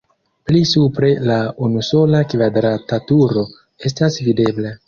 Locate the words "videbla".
4.31-4.77